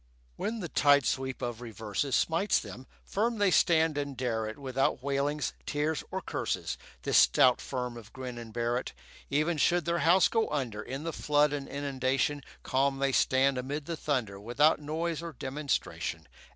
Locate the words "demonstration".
15.33-16.27